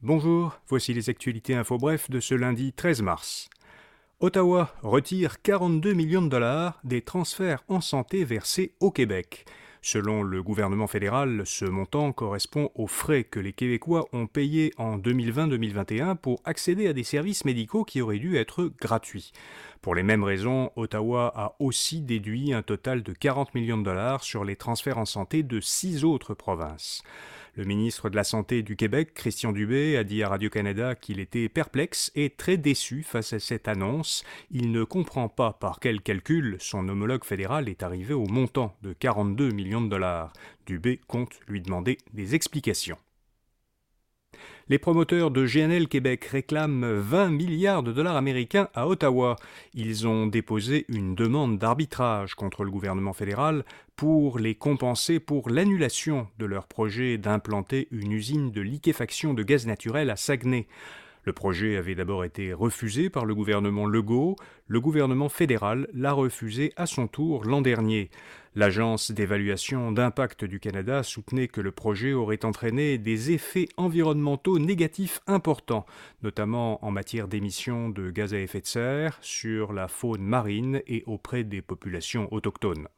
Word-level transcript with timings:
Bonjour, 0.00 0.60
voici 0.68 0.94
les 0.94 1.10
actualités 1.10 1.56
info 1.56 1.76
bref 1.76 2.08
de 2.08 2.20
ce 2.20 2.36
lundi 2.36 2.72
13 2.72 3.02
mars. 3.02 3.50
Ottawa 4.20 4.72
retire 4.80 5.42
42 5.42 5.92
millions 5.92 6.22
de 6.22 6.28
dollars 6.28 6.78
des 6.84 7.02
transferts 7.02 7.64
en 7.66 7.80
santé 7.80 8.22
versés 8.22 8.74
au 8.78 8.92
Québec. 8.92 9.44
Selon 9.82 10.22
le 10.22 10.40
gouvernement 10.40 10.86
fédéral, 10.86 11.42
ce 11.44 11.64
montant 11.64 12.12
correspond 12.12 12.70
aux 12.76 12.86
frais 12.86 13.24
que 13.24 13.40
les 13.40 13.52
Québécois 13.52 14.06
ont 14.12 14.28
payés 14.28 14.72
en 14.78 14.98
2020-2021 14.98 16.14
pour 16.14 16.42
accéder 16.44 16.86
à 16.86 16.92
des 16.92 17.02
services 17.02 17.44
médicaux 17.44 17.82
qui 17.82 18.00
auraient 18.00 18.20
dû 18.20 18.36
être 18.36 18.70
gratuits. 18.80 19.32
Pour 19.82 19.96
les 19.96 20.04
mêmes 20.04 20.22
raisons, 20.22 20.70
Ottawa 20.76 21.32
a 21.34 21.56
aussi 21.58 22.02
déduit 22.02 22.52
un 22.52 22.62
total 22.62 23.02
de 23.02 23.12
40 23.12 23.52
millions 23.56 23.78
de 23.78 23.84
dollars 23.84 24.22
sur 24.22 24.44
les 24.44 24.54
transferts 24.54 24.98
en 24.98 25.06
santé 25.06 25.42
de 25.42 25.58
six 25.58 26.04
autres 26.04 26.34
provinces. 26.34 27.02
Le 27.58 27.64
ministre 27.64 28.08
de 28.08 28.14
la 28.14 28.22
Santé 28.22 28.62
du 28.62 28.76
Québec, 28.76 29.14
Christian 29.14 29.50
Dubé, 29.50 29.96
a 29.96 30.04
dit 30.04 30.22
à 30.22 30.28
Radio-Canada 30.28 30.94
qu'il 30.94 31.18
était 31.18 31.48
perplexe 31.48 32.12
et 32.14 32.30
très 32.30 32.56
déçu 32.56 33.02
face 33.02 33.32
à 33.32 33.40
cette 33.40 33.66
annonce. 33.66 34.22
Il 34.52 34.70
ne 34.70 34.84
comprend 34.84 35.28
pas 35.28 35.54
par 35.54 35.80
quel 35.80 36.00
calcul 36.00 36.56
son 36.60 36.88
homologue 36.88 37.24
fédéral 37.24 37.68
est 37.68 37.82
arrivé 37.82 38.14
au 38.14 38.26
montant 38.26 38.76
de 38.82 38.92
42 38.92 39.50
millions 39.50 39.80
de 39.80 39.88
dollars. 39.88 40.32
Dubé 40.66 41.00
compte 41.08 41.40
lui 41.48 41.60
demander 41.60 41.98
des 42.12 42.36
explications. 42.36 42.96
Les 44.70 44.78
promoteurs 44.78 45.30
de 45.30 45.46
GNL 45.46 45.88
Québec 45.88 46.26
réclament 46.26 46.92
20 46.92 47.30
milliards 47.30 47.82
de 47.82 47.90
dollars 47.90 48.16
américains 48.16 48.68
à 48.74 48.86
Ottawa. 48.86 49.36
Ils 49.72 50.06
ont 50.06 50.26
déposé 50.26 50.84
une 50.88 51.14
demande 51.14 51.56
d'arbitrage 51.56 52.34
contre 52.34 52.64
le 52.64 52.70
gouvernement 52.70 53.14
fédéral 53.14 53.64
pour 53.96 54.38
les 54.38 54.54
compenser 54.54 55.20
pour 55.20 55.48
l'annulation 55.48 56.28
de 56.38 56.44
leur 56.44 56.66
projet 56.66 57.16
d'implanter 57.16 57.88
une 57.92 58.12
usine 58.12 58.50
de 58.50 58.60
liquéfaction 58.60 59.32
de 59.32 59.42
gaz 59.42 59.66
naturel 59.66 60.10
à 60.10 60.16
Saguenay. 60.16 60.66
Le 61.28 61.34
projet 61.34 61.76
avait 61.76 61.94
d'abord 61.94 62.24
été 62.24 62.54
refusé 62.54 63.10
par 63.10 63.26
le 63.26 63.34
gouvernement 63.34 63.84
Legault, 63.84 64.36
le 64.66 64.80
gouvernement 64.80 65.28
fédéral 65.28 65.86
l'a 65.92 66.12
refusé 66.12 66.72
à 66.76 66.86
son 66.86 67.06
tour 67.06 67.44
l'an 67.44 67.60
dernier. 67.60 68.08
L'Agence 68.54 69.10
d'évaluation 69.10 69.92
d'impact 69.92 70.46
du 70.46 70.58
Canada 70.58 71.02
soutenait 71.02 71.48
que 71.48 71.60
le 71.60 71.70
projet 71.70 72.14
aurait 72.14 72.46
entraîné 72.46 72.96
des 72.96 73.30
effets 73.30 73.68
environnementaux 73.76 74.58
négatifs 74.58 75.20
importants, 75.26 75.84
notamment 76.22 76.82
en 76.82 76.90
matière 76.90 77.28
d'émissions 77.28 77.90
de 77.90 78.10
gaz 78.10 78.32
à 78.32 78.38
effet 78.38 78.62
de 78.62 78.66
serre 78.66 79.18
sur 79.20 79.74
la 79.74 79.86
faune 79.86 80.22
marine 80.22 80.80
et 80.86 81.02
auprès 81.04 81.44
des 81.44 81.60
populations 81.60 82.32
autochtones. 82.32 82.88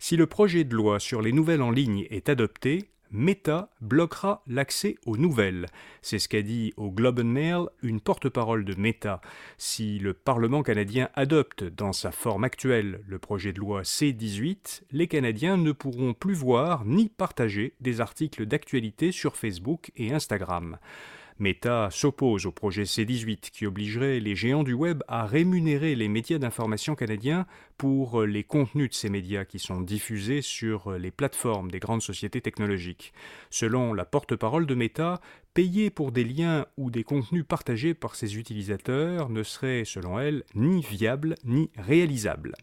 Si 0.00 0.16
le 0.16 0.26
projet 0.26 0.64
de 0.64 0.74
loi 0.74 0.98
sur 0.98 1.22
les 1.22 1.30
nouvelles 1.30 1.62
en 1.62 1.70
ligne 1.70 2.08
est 2.10 2.28
adopté, 2.28 2.90
Meta 3.10 3.70
bloquera 3.80 4.42
l'accès 4.46 4.96
aux 5.06 5.16
nouvelles. 5.16 5.66
C'est 6.02 6.18
ce 6.18 6.28
qu'a 6.28 6.42
dit 6.42 6.72
au 6.76 6.90
Globe 6.90 7.20
and 7.20 7.24
Mail 7.24 7.66
une 7.82 8.00
porte-parole 8.00 8.64
de 8.64 8.74
Meta. 8.74 9.20
Si 9.56 9.98
le 9.98 10.14
Parlement 10.14 10.62
canadien 10.62 11.08
adopte 11.14 11.64
dans 11.64 11.92
sa 11.92 12.10
forme 12.10 12.44
actuelle 12.44 13.00
le 13.06 13.18
projet 13.18 13.52
de 13.52 13.60
loi 13.60 13.84
C-18, 13.84 14.82
les 14.92 15.08
Canadiens 15.08 15.56
ne 15.56 15.72
pourront 15.72 16.14
plus 16.14 16.34
voir 16.34 16.84
ni 16.84 17.08
partager 17.08 17.74
des 17.80 18.00
articles 18.00 18.46
d'actualité 18.46 19.12
sur 19.12 19.36
Facebook 19.36 19.90
et 19.96 20.12
Instagram. 20.12 20.78
Meta 21.38 21.88
s'oppose 21.90 22.46
au 22.46 22.52
projet 22.52 22.82
C18 22.82 23.50
qui 23.50 23.66
obligerait 23.66 24.18
les 24.18 24.34
géants 24.34 24.64
du 24.64 24.72
web 24.72 25.02
à 25.06 25.24
rémunérer 25.24 25.94
les 25.94 26.08
médias 26.08 26.38
d'information 26.38 26.94
canadiens 26.94 27.46
pour 27.76 28.22
les 28.22 28.42
contenus 28.42 28.90
de 28.90 28.94
ces 28.94 29.08
médias 29.08 29.44
qui 29.44 29.58
sont 29.58 29.80
diffusés 29.80 30.42
sur 30.42 30.92
les 30.92 31.12
plateformes 31.12 31.70
des 31.70 31.78
grandes 31.78 32.02
sociétés 32.02 32.40
technologiques. 32.40 33.12
Selon 33.50 33.94
la 33.94 34.04
porte-parole 34.04 34.66
de 34.66 34.74
Meta, 34.74 35.20
payer 35.54 35.90
pour 35.90 36.10
des 36.10 36.24
liens 36.24 36.66
ou 36.76 36.90
des 36.90 37.04
contenus 37.04 37.44
partagés 37.46 37.94
par 37.94 38.16
ses 38.16 38.36
utilisateurs 38.36 39.28
ne 39.28 39.42
serait, 39.42 39.84
selon 39.84 40.18
elle, 40.18 40.42
ni 40.54 40.82
viable 40.82 41.36
ni 41.44 41.70
réalisable. 41.76 42.54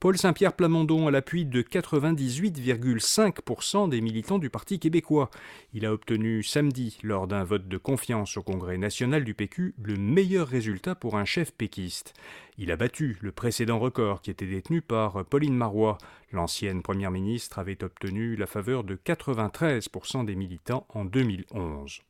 Paul 0.00 0.16
Saint-Pierre 0.16 0.54
Plamondon 0.54 1.06
à 1.08 1.10
l'appui 1.10 1.44
de 1.44 1.60
98,5% 1.60 3.90
des 3.90 4.00
militants 4.00 4.38
du 4.38 4.48
Parti 4.48 4.78
québécois. 4.78 5.28
Il 5.74 5.84
a 5.84 5.92
obtenu 5.92 6.42
samedi, 6.42 6.98
lors 7.02 7.26
d'un 7.26 7.44
vote 7.44 7.68
de 7.68 7.76
confiance 7.76 8.38
au 8.38 8.42
Congrès 8.42 8.78
national 8.78 9.24
du 9.24 9.34
PQ, 9.34 9.74
le 9.82 9.96
meilleur 9.96 10.48
résultat 10.48 10.94
pour 10.94 11.18
un 11.18 11.26
chef 11.26 11.52
péquiste. 11.52 12.14
Il 12.56 12.72
a 12.72 12.76
battu 12.76 13.18
le 13.20 13.30
précédent 13.30 13.78
record 13.78 14.22
qui 14.22 14.30
était 14.30 14.46
détenu 14.46 14.80
par 14.80 15.22
Pauline 15.26 15.54
Marois. 15.54 15.98
L'ancienne 16.32 16.82
première 16.82 17.10
ministre 17.10 17.58
avait 17.58 17.82
obtenu 17.82 18.36
la 18.36 18.46
faveur 18.46 18.84
de 18.84 18.94
93% 18.94 20.24
des 20.24 20.36
militants 20.36 20.86
en 20.90 21.04
2011. 21.04 22.00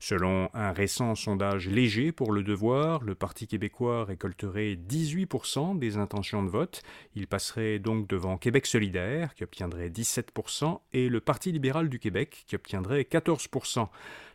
Selon 0.00 0.48
un 0.54 0.72
récent 0.72 1.14
sondage 1.14 1.68
léger 1.68 2.10
pour 2.10 2.32
le 2.32 2.42
devoir, 2.42 3.04
le 3.04 3.14
Parti 3.14 3.46
québécois 3.46 4.04
récolterait 4.04 4.74
18% 4.74 5.78
des 5.78 5.98
intentions 5.98 6.42
de 6.42 6.48
vote. 6.48 6.82
Il 7.14 7.28
passerait 7.28 7.78
donc 7.78 8.08
devant 8.08 8.38
Québec 8.38 8.66
solidaire, 8.66 9.34
qui 9.34 9.44
obtiendrait 9.44 9.90
17%, 9.90 10.80
et 10.92 11.08
le 11.08 11.20
Parti 11.20 11.52
libéral 11.52 11.88
du 11.88 12.00
Québec, 12.00 12.44
qui 12.46 12.56
obtiendrait 12.56 13.02
14%. 13.02 13.88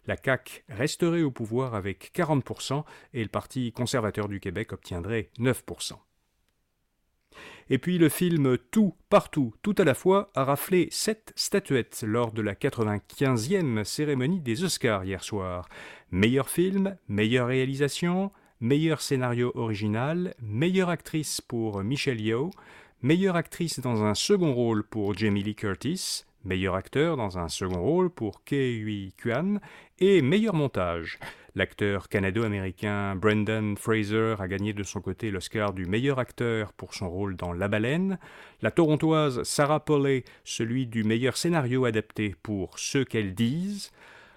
La 0.07 0.15
CAQ 0.23 0.63
resterait 0.69 1.23
au 1.23 1.31
pouvoir 1.31 1.75
avec 1.75 2.11
40% 2.15 2.83
et 3.13 3.23
le 3.23 3.29
Parti 3.29 3.71
conservateur 3.73 4.29
du 4.29 4.39
Québec 4.39 4.71
obtiendrait 4.71 5.29
9%. 5.39 5.93
Et 7.69 7.79
puis 7.79 7.97
le 7.97 8.09
film 8.09 8.57
Tout, 8.69 8.93
partout, 9.09 9.53
tout 9.63 9.73
à 9.79 9.83
la 9.83 9.95
fois 9.95 10.29
a 10.35 10.43
raflé 10.43 10.87
sept 10.91 11.33
statuettes 11.35 12.03
lors 12.05 12.31
de 12.31 12.43
la 12.43 12.53
95e 12.53 13.83
cérémonie 13.83 14.39
des 14.39 14.63
Oscars 14.63 15.03
hier 15.03 15.23
soir. 15.23 15.67
Meilleur 16.11 16.47
film, 16.47 16.95
meilleure 17.07 17.47
réalisation, 17.47 18.31
meilleur 18.61 19.01
scénario 19.01 19.51
original, 19.55 20.35
meilleure 20.39 20.89
actrice 20.89 21.41
pour 21.41 21.83
Michelle 21.83 22.21
Yeoh, 22.21 22.51
meilleure 23.01 23.35
actrice 23.35 23.79
dans 23.79 24.03
un 24.03 24.13
second 24.13 24.53
rôle 24.53 24.83
pour 24.83 25.15
Jamie 25.15 25.41
Lee 25.41 25.55
Curtis, 25.55 26.25
meilleur 26.43 26.75
acteur 26.75 27.17
dans 27.17 27.39
un 27.39 27.49
second 27.49 27.81
rôle 27.81 28.11
pour 28.11 28.43
Ke 28.43 29.09
Kuan 29.17 29.59
et 29.97 30.21
meilleur 30.21 30.53
montage. 30.53 31.17
L'acteur 31.57 32.09
canado-américain 32.09 33.15
Brendan 33.15 33.77
Fraser 33.77 34.35
a 34.39 34.47
gagné 34.49 34.73
de 34.73 34.83
son 34.83 34.99
côté 34.99 35.31
l'Oscar 35.31 35.71
du 35.71 35.85
meilleur 35.85 36.19
acteur 36.19 36.73
pour 36.73 36.93
son 36.93 37.09
rôle 37.09 37.37
dans 37.37 37.53
La 37.53 37.69
Baleine, 37.69 38.19
la 38.61 38.71
torontoise 38.71 39.41
Sarah 39.43 39.79
Polley 39.79 40.25
celui 40.43 40.85
du 40.85 41.05
meilleur 41.05 41.37
scénario 41.37 41.85
adapté 41.85 42.35
pour 42.43 42.77
Ce 42.77 42.97
qu'elles 42.97 43.33
disent, 43.33 43.93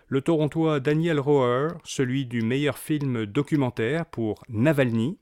le 0.06 0.20
torontois 0.20 0.78
Daniel 0.78 1.18
Roher 1.18 1.70
celui 1.82 2.24
du 2.24 2.42
meilleur 2.42 2.78
film 2.78 3.26
documentaire 3.26 4.06
pour 4.06 4.44
Navalny, 4.48 5.18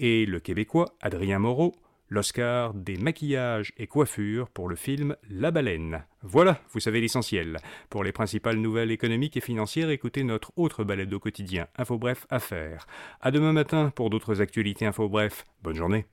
et 0.00 0.26
le 0.26 0.40
québécois 0.40 0.96
Adrien 1.00 1.38
Moreau 1.38 1.76
l'Oscar 2.08 2.74
des 2.74 2.96
maquillages 2.96 3.72
et 3.76 3.86
coiffures 3.86 4.48
pour 4.48 4.68
le 4.68 4.76
film 4.76 5.16
La 5.30 5.50
Baleine. 5.50 6.04
Voilà, 6.22 6.60
vous 6.72 6.80
savez 6.80 7.00
l'essentiel. 7.00 7.58
Pour 7.90 8.04
les 8.04 8.12
principales 8.12 8.56
nouvelles 8.56 8.90
économiques 8.90 9.36
et 9.36 9.40
financières, 9.40 9.90
écoutez 9.90 10.24
notre 10.24 10.52
autre 10.56 10.84
balade 10.84 11.12
au 11.12 11.20
quotidien, 11.20 11.66
Info 11.76 11.98
Bref 11.98 12.26
Affaires. 12.30 12.86
À 13.20 13.30
demain 13.30 13.52
matin 13.52 13.92
pour 13.94 14.10
d'autres 14.10 14.40
actualités 14.40 14.86
Info 14.86 15.08
Bref. 15.08 15.44
Bonne 15.62 15.76
journée. 15.76 16.06